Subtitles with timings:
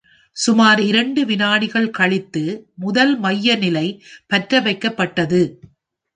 [0.37, 2.43] சுமார் இரண்டு விநாடிகள் கழித்து,
[2.75, 3.85] முதல் மைய நிலை
[4.33, 5.41] பற்றவைக்கப்பட்டது.